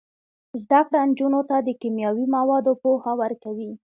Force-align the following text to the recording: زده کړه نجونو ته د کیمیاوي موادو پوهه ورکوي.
زده 0.63 0.79
کړه 0.87 0.99
نجونو 1.09 1.41
ته 1.49 1.55
د 1.67 1.69
کیمیاوي 1.81 2.25
موادو 2.35 2.71
پوهه 2.81 3.13
ورکوي. 3.21 3.71